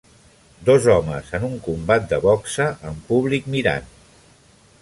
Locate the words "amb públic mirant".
2.93-3.97